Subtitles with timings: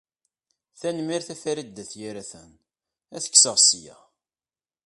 [0.79, 2.51] Tanemmirt a Farid n At Yiraten,
[3.15, 3.97] ad t-kkseɣ s ya.